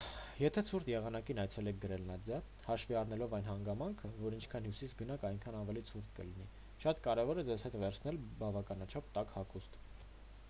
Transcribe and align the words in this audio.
եթե 0.41 0.61
ցուրտ 0.67 0.87
եղանակին 0.91 1.39
այցելեք 1.41 1.75
գրենլանդիա 1.81 2.37
հաշվի 2.69 2.95
առնելով 3.01 3.35
այն 3.39 3.45
հանգամանքը 3.49 4.09
որ 4.23 4.37
ինչքան 4.37 4.65
հյուսիս 4.69 4.95
գնաք 5.01 5.25
այնքան 5.29 5.57
ավելի 5.59 5.83
ցուրտ 5.91 6.07
կլինի 6.21 6.47
շատ 6.87 7.03
կարևոր 7.09 7.43
է 7.43 7.43
ձեզ 7.51 7.67
հետ 7.69 7.77
վերցնել 7.83 8.17
բավականաչափ 8.41 9.13
տաք 9.19 9.35
հագուստ: 9.37 9.79